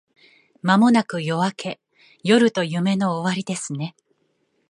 [0.63, 1.79] 間もなく夜明け…
[2.23, 3.95] 夜と夢の終わりですね